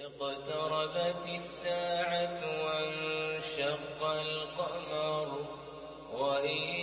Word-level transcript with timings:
اقتربت 0.00 1.26
الساعة 1.28 2.40
وانشق 2.64 4.02
القمر 4.02 5.28
وإن 6.12 6.79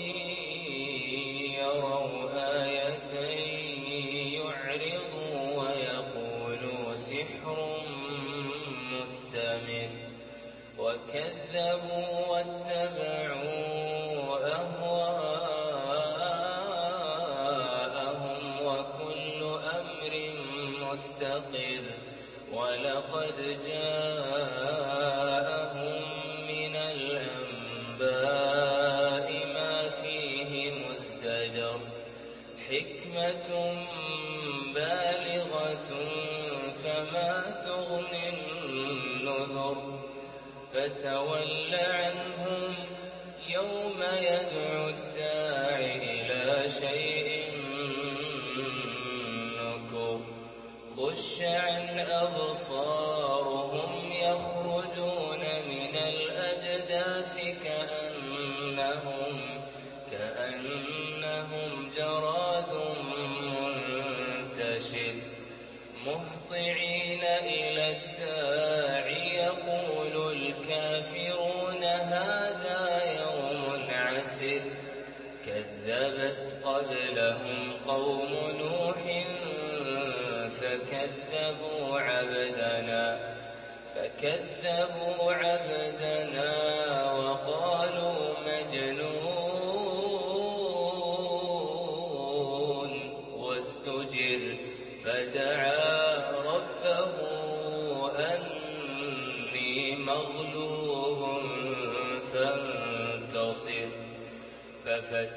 أجداث 56.58 57.36
كأنهم 57.64 59.36
كأنهم 60.12 61.27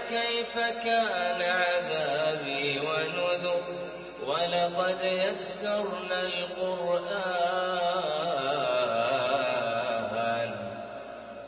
كيف 0.08 0.58
كان 0.58 1.42
عذابي 1.42 2.80
ونذر 2.80 3.62
ولقد 4.26 5.02
يسرنا 5.02 6.20
القرآن 6.22 7.68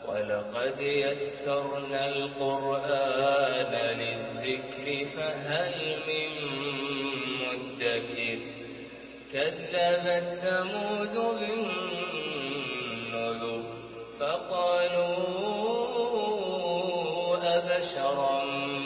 ولقد 0.07 0.81
يسرنا 0.81 2.07
القرآن 2.07 3.73
للذكر 3.99 5.05
فهل 5.05 5.75
من 6.07 6.31
مدكر 7.41 8.39
كذبت 9.33 10.27
ثمود 10.43 11.15
بالنسبة 11.39 11.90
بشرا. 17.81 18.80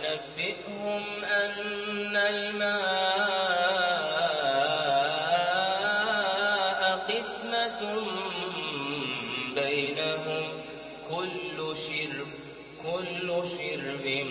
ونبئهم 0.00 1.24
أن 1.24 2.16
الماء 2.16 2.80
قسمة 6.96 7.82
بينهم. 9.54 10.62
كل 11.10 11.76
شرب 11.76 12.28
كل 12.82 13.42
شرب 13.46 14.26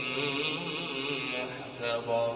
محتضر. 1.33 2.33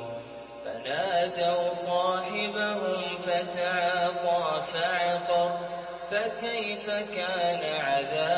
فنادوا 0.65 1.73
صاحبهم 1.73 3.17
فتعاطى 3.17 4.63
فعقر. 4.73 5.59
فكيف 6.11 6.89
كان 6.89 7.81
عذاب 7.81 8.32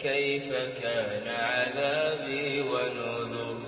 كيف 0.00 0.52
كان 0.82 1.28
عذابي 1.28 2.60
ونذر؟ 2.60 3.58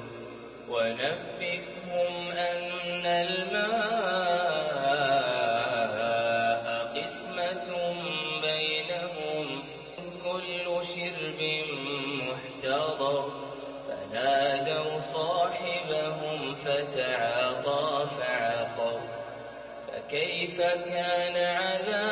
ونبئهم 0.69 2.31
أن 2.31 3.07
الماء 3.07 3.81
قسمة 6.97 7.95
بينهم 8.43 9.65
كل 10.25 10.67
شرب 10.87 11.41
محتضر. 12.21 13.33
فنادوا 13.89 15.01
صاحبهم 15.01 16.55
فتعاطى 16.55 18.07
فعقر. 18.19 19.01
فكيف 19.89 20.61
كان 20.61 21.37
عذابي 21.37 22.10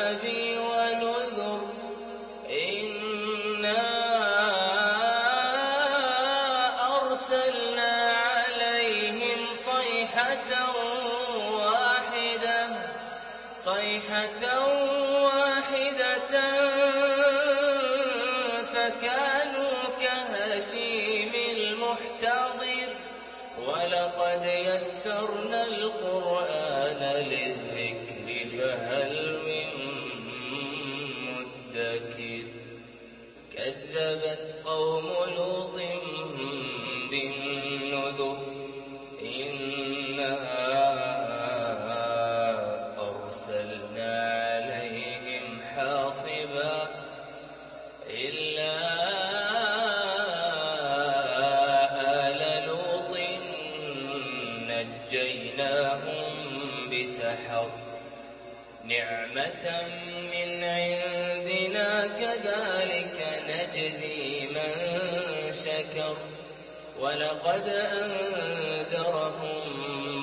لقد 67.39 67.67
أنذرهم 67.67 69.61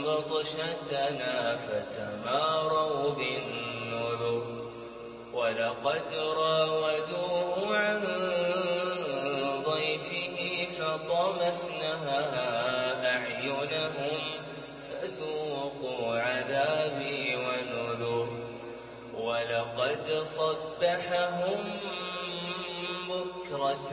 بطشتنا 0.04 1.56
فتماروا 1.56 3.10
بالنذر 3.10 4.42
ولقد 5.32 6.12
راودوه 6.12 7.76
عن 7.76 8.02
ضيفه 9.64 10.66
فطمسنا 10.78 11.94
أعينهم 13.04 14.18
فذوقوا 14.88 16.18
عذابي 16.18 17.36
ونذر 17.36 18.28
ولقد 19.14 20.22
صبحهم 20.22 21.80
بكرة 23.08 23.92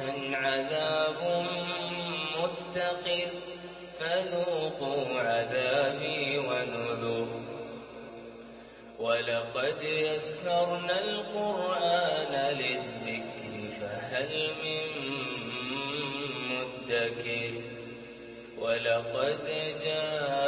عذابي 5.25 6.37
ونذر. 6.37 7.27
ولقد 8.99 9.83
يسرنا 9.83 11.03
القرآن 11.03 12.57
للذكر 12.57 13.69
فهل 13.79 14.51
من 14.63 14.87
مدكر؟ 16.49 17.51
ولقد 18.57 19.47
جاء 19.83 20.42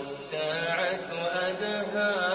والساعة 0.00 1.10
أدهى. 1.48 2.29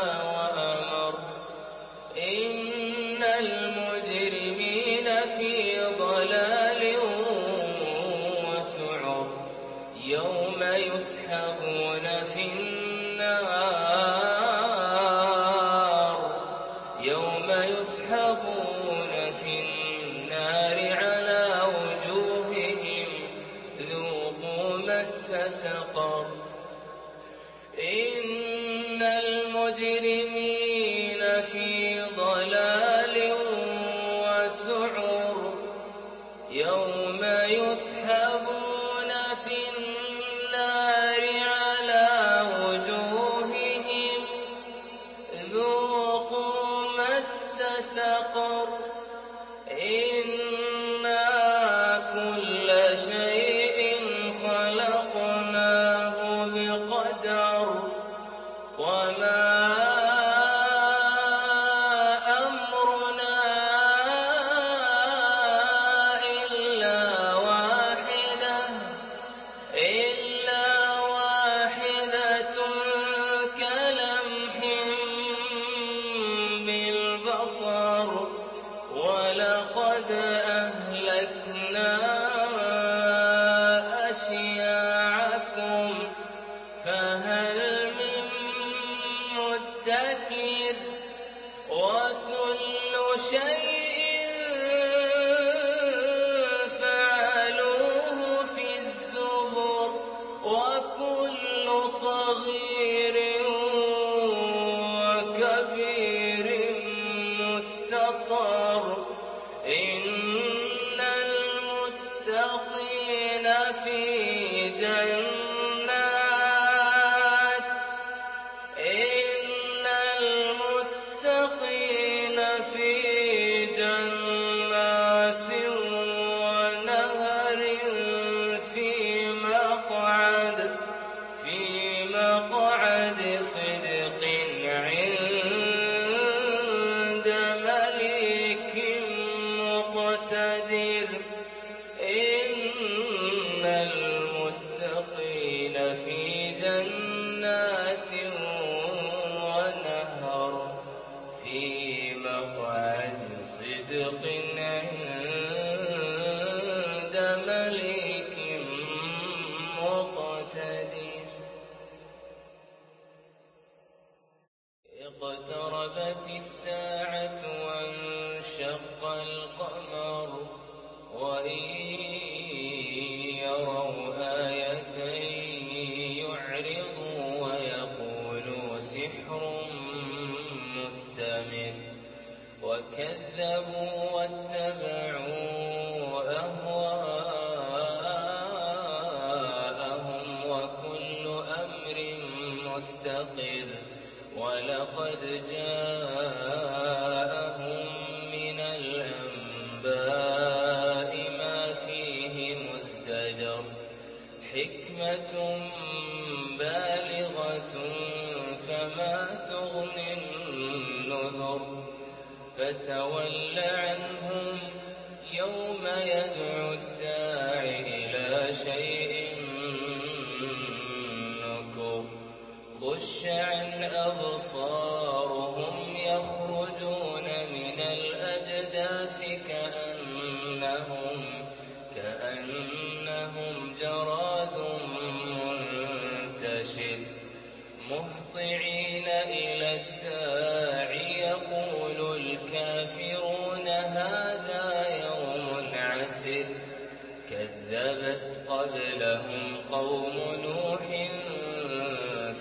قَبْلَهُمْ 248.55 249.57
قَوْمُ 249.71 250.15
نُوحٍ 250.45 250.87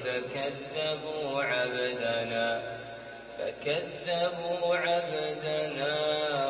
فَكَذَّبُوا 0.03 1.43
عَبْدَنَا 1.43 2.47
فَكَذَّبُوا 3.39 4.77
عَبْدَنَا 4.77 5.95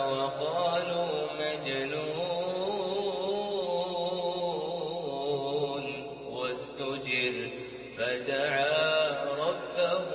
وَقَالُوا 0.04 1.12
مَجْنُونٌ 1.42 2.24
وَازْدُجِرَ 6.28 7.34
فَدَعَا 7.96 8.74
رَبَّهُ 9.44 10.06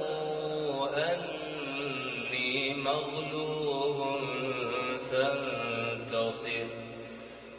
أَنِّي 1.12 2.74
مَغْلُوبٌ 2.74 4.00
فَانتَصِرْ 5.12 6.66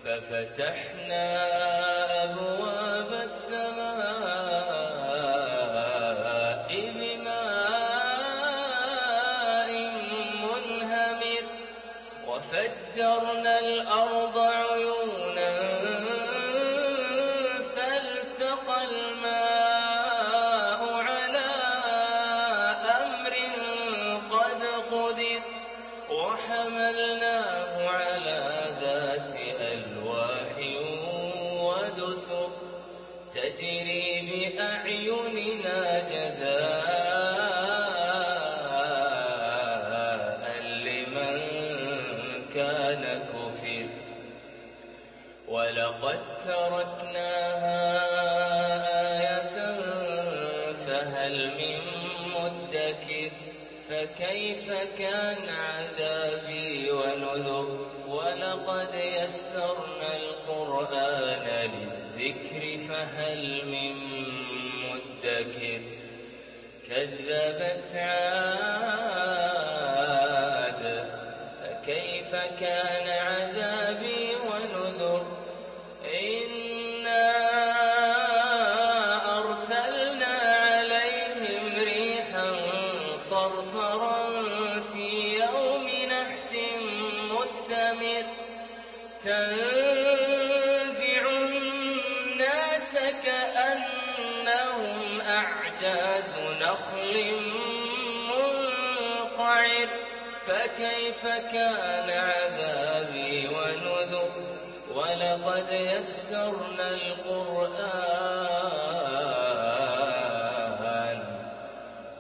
فَفَتَحْنَا 0.05 1.70
لقد 45.91 46.39
تَّرَكْنَاهَا 46.45 47.83
آيَةً 49.19 49.57
فَهَلْ 50.73 51.51
مِن 51.51 51.81
مُّدَّكِرٍ؟ 52.31 53.31
فَكَيْفَ 53.89 54.71
كَانَ 54.99 55.49
عَذَابِي 55.49 56.91
وَنُذُرِ؟ 56.91 57.67
وَلَقَدْ 58.09 58.95
يَسَّرْنَا 58.95 60.17
الْقُرْآنَ 60.17 61.71
لِلذِّكْرِ 61.71 62.79
فَهَلْ 62.89 63.65
مِن 63.65 63.95
مُّدَّكِرٍ؟ 64.87 65.81
كَذَّبَتْ 66.89 67.95
عَادٌ 67.95 68.70
وعير 99.81 99.89
فكيف 100.47 101.23
كان 101.27 102.11
عذابي 102.11 103.49
ونذر؟ 103.49 104.31
ولقد 104.95 105.73
يسرنا 105.73 106.91
القرآن 106.91 108.01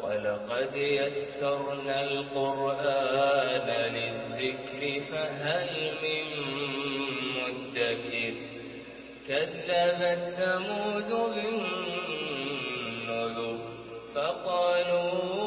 ولقد 0.02 0.76
يسرنا 0.76 2.02
القرآن 2.02 3.68
للذكر 3.94 5.00
فهل 5.00 5.70
من 6.02 6.26
مدكر؟ 7.36 8.34
كذبت 9.28 10.22
ثمود 10.38 11.10
بالنذر 11.34 13.30
فقالوا 14.14 15.39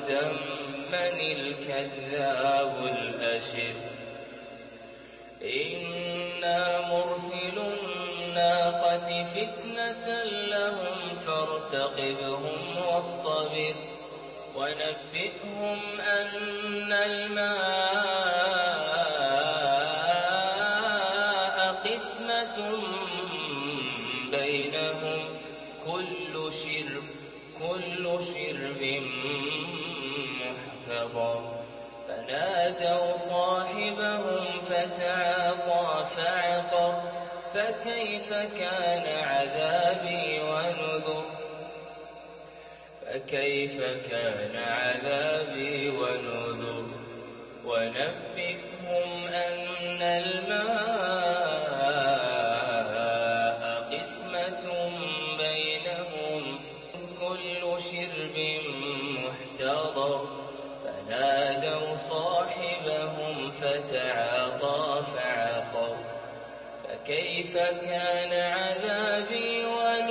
غدا 0.00 0.32
من 0.92 1.20
الكذاب 1.20 2.86
الأشر 2.86 3.74
إنا 5.42 6.80
مرسل 6.80 7.58
الناقة 7.58 9.24
فتنة 9.24 10.24
لهم 10.24 11.14
فارتقبهم 11.26 12.76
واصطبر 12.76 13.74
ونبئهم 14.56 16.00
أن 16.00 16.92
الماء 16.92 17.69
فكيف 37.54 38.32
كان 38.32 39.24
عذابي 39.24 40.40
ونذر؟ 40.40 41.24
فكيف 43.06 43.80
كان 44.10 44.56
عذابي 44.56 45.88
ونذر؟ 45.88 46.39
فكان 67.54 68.32
عذابي 68.32 69.64
ولي 69.64 70.09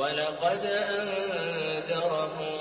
وَلَقَدْ 0.00 0.64
أَنذَرَهُم 0.64 2.60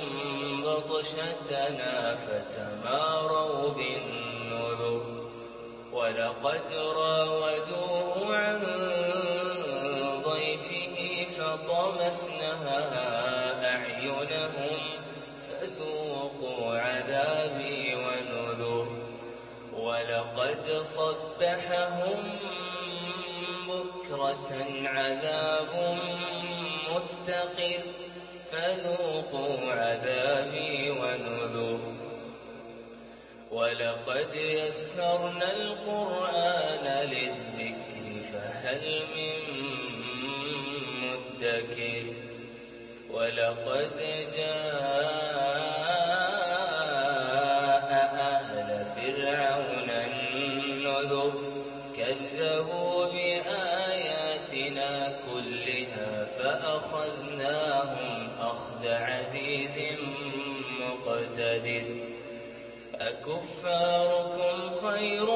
بَطْشَتَنَا 0.64 2.16
فَتَمَارَوْا 2.16 3.70
بِالنُّذُرِ 3.72 5.02
وَلَقَدْ 5.94 6.74
رَاوَدُوهُ 6.74 8.36
عَن 8.36 8.60
ضَيْفِهِ 10.24 10.96
فَطَمَسْنَا 11.38 12.54
أَعْيُنَهُمْ 13.76 14.80
فَذُوقُوا 15.48 16.78
عَذَابِي 16.78 17.96
وَنُذُرِ 17.96 18.88
وَلَقَدْ 19.74 20.82
صَبَّحَهُم 20.82 22.20
بُكْرَةً 23.70 24.52
عَذَابٌ 24.86 25.72
مستقر 27.30 27.82
فذوقوا 28.52 29.72
عذابي 29.72 30.90
ونذر. 30.90 31.80
ولقد 33.52 34.36
يسرنا 34.36 35.56
القرآن 35.56 37.08
للذكر 37.10 38.22
فهل 38.34 39.02
من 39.16 39.40
مدكر؟ 41.02 42.04
ولقد 43.10 43.98
جاء 44.38 45.29
كلها 55.08 56.26
فأخذناهم 56.26 58.30
أخذ 58.40 58.88
عزيز 58.88 59.80
مقتدر. 60.80 61.84
أكفاركم 62.96 64.72
خير 64.88 65.28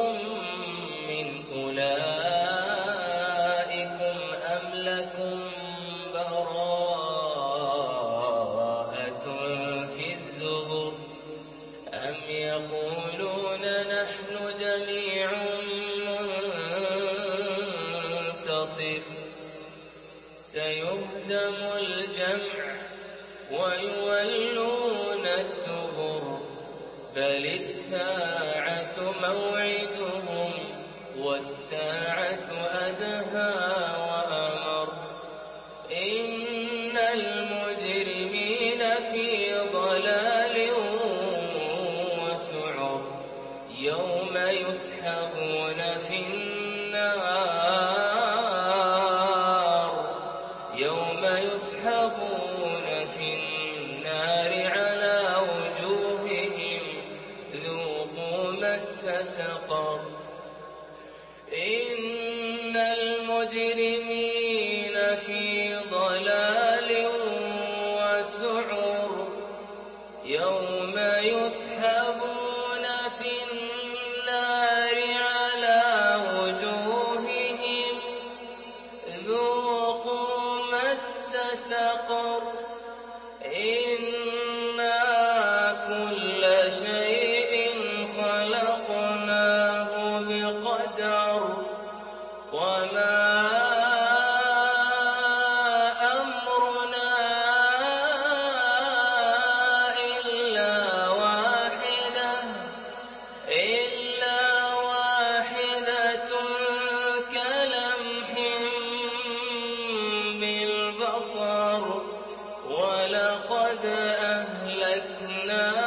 أهلكنا 115.24 115.83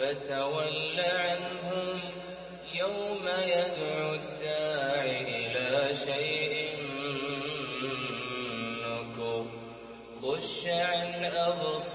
فَتَوَلَّ 0.00 1.00
عَنْهُمْ 1.00 2.00
يَوْمَ 2.74 3.28
يدعو 3.28 4.14
الدَّاعِ 4.14 5.04
إِلَىٰ 5.04 5.94
شَيْءٍ 5.94 6.76
نُّكُرٍ. 8.80 9.44
خُشَّعًا 10.22 11.04
أَبْصَارُهُمْ 11.24 11.89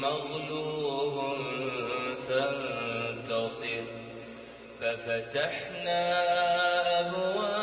مغلوب 0.00 1.36
فانتصر. 2.28 3.84
ففتحنا 4.80 6.02
أبواب 7.00 7.59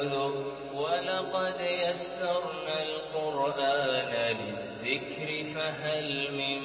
فَانظُرْ 0.00 0.42
وَلَقَدْ 0.74 1.60
يَسَّرْنَا 1.60 2.82
الْقُرْآنَ 2.82 4.36
لِلذِّكْرِ 4.36 5.44
فَهَلْ 5.54 6.30
مِن 6.32 6.60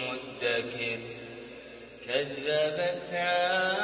مُّدَّكِرٍ؟ 0.00 0.98
كَذَّبَتْ 2.06 3.12
عَادٌ 3.12 3.81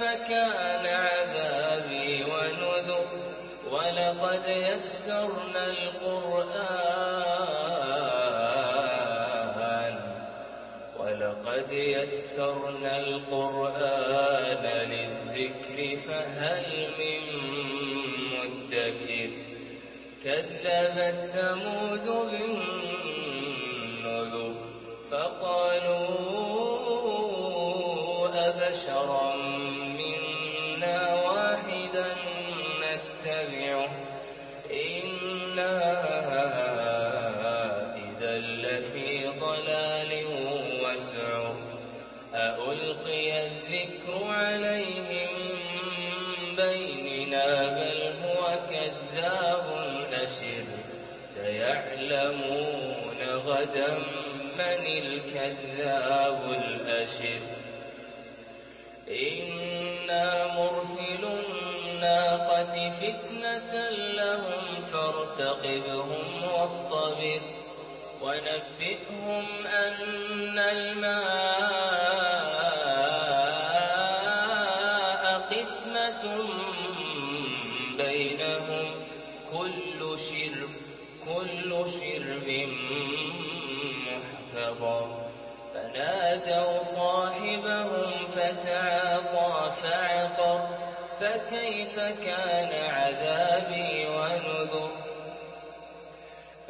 فكان 0.00 0.86
عذابي 0.86 2.24
ونذر 2.24 3.06
ولقد 3.70 4.46
يسرنا 4.46 5.66
القرآن 5.66 7.10
ولقد 10.98 11.72
يسرنا 11.72 12.98
القرآن 12.98 14.64
للذكر 14.90 15.96
فهل 15.96 16.66
من 16.98 17.22
مدكر 18.32 19.30
كذبت 20.24 21.18
ثمود 21.34 22.06
بالنذر 22.30 24.20
فقالوا 25.10 26.40
أبشرا 28.34 29.49
غدا 53.70 53.98
من 54.58 54.86
الكذاب 54.86 56.52
الأشر. 56.52 57.40
إنا 59.08 60.46
مرسل 60.54 61.24
الناقة 61.24 62.90
فتنة 62.90 63.90
لهم 63.90 64.82
فارتقبهم 64.92 66.44
واصطبر. 66.44 67.40
ونبئهم 68.22 69.66
أن 69.66 70.58
الماء 70.58 71.20
قسمة 75.38 76.24
بينهم. 77.96 78.86
كل 79.52 80.18
شرب 80.18 80.89
كل 81.26 81.84
شرب 81.88 82.68
محتضر. 84.06 85.20
فنادوا 85.74 86.82
صاحبهم 86.82 88.26
فتعاطى 88.26 89.72
فعقر. 89.82 90.68
فكيف 91.20 91.98
كان 91.98 92.90
عذابي 92.90 94.06
ونذر؟ 94.06 94.90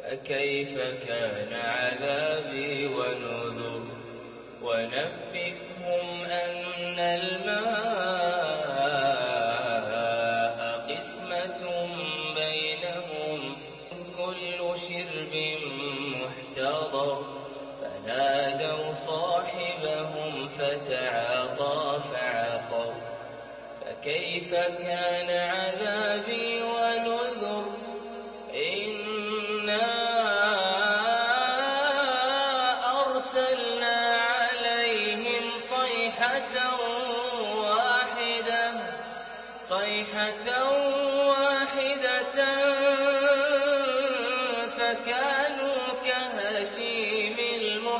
فكيف 0.03 0.79
كان 1.07 1.53
عذابي 1.53 2.87
ونذر؟ 2.87 3.81
ونبئهم 4.61 5.60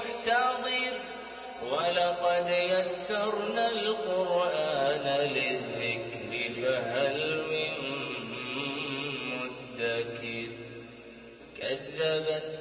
المحتضر 0.01 0.97
ولقد 1.63 2.49
يسرنا 2.49 3.71
القرآن 3.71 5.27
للذكر 5.27 6.53
فهل 6.61 7.43
من 7.49 7.73
مدكر؟ 9.31 10.47
كذبت 11.57 12.60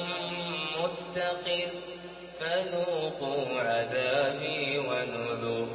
مستقر 0.85 1.69
فذوقوا 2.39 3.59
عذابي 3.59 4.77
ونذر. 4.77 5.67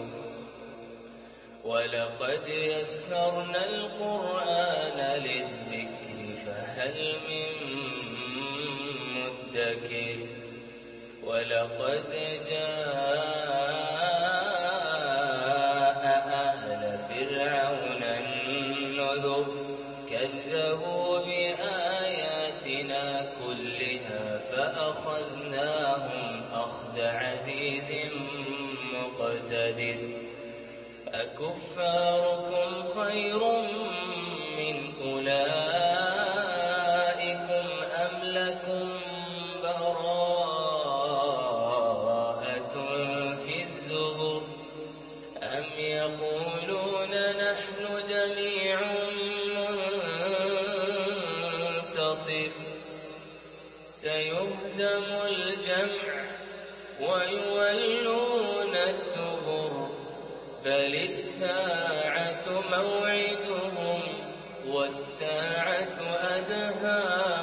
ولقد 1.65 2.49
يسرنا 2.49 3.65
القرآن 3.69 5.23
للذكر 5.23 6.35
فهل 6.47 7.17
من 7.29 7.53
مدكر؟ 9.15 10.17
ولقد 11.25 12.11
جاء 12.51 13.26
يقولون 45.79 47.11
نحن 47.15 47.83
جميع 48.09 48.81
منتصر 51.55 52.51
سيهزم 53.91 55.05
الجمع 55.27 56.27
ويولون 57.01 58.75
الدبر 58.77 59.89
بل 60.65 60.95
الساعة 60.95 62.45
موعدهم 62.71 64.03
والساعة 64.67 65.99
أدهى 66.37 67.36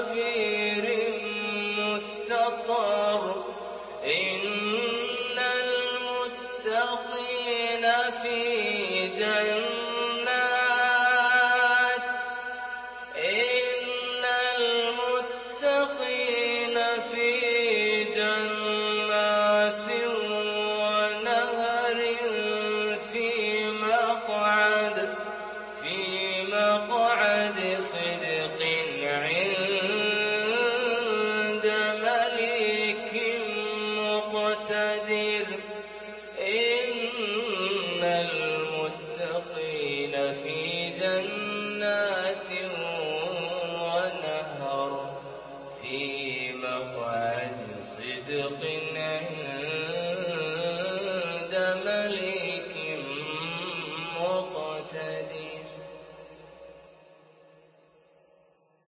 وكبير 0.00 0.59